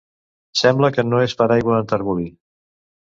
[0.61, 2.29] Sembla que no és per aigua enterbolir.